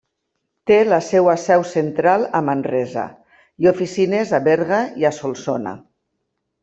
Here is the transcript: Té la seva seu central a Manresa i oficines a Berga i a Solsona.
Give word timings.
Té 0.69 0.77
la 0.85 0.97
seva 1.07 1.35
seu 1.41 1.65
central 1.73 2.25
a 2.39 2.41
Manresa 2.47 3.03
i 3.65 3.69
oficines 3.73 4.33
a 4.39 4.41
Berga 4.49 4.81
i 5.03 5.07
a 5.11 5.13
Solsona. 5.19 5.77